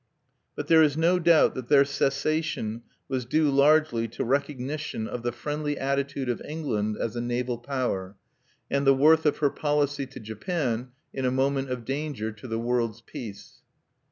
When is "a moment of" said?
11.25-11.85